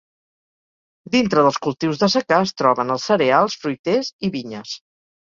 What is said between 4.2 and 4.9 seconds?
i vinyes.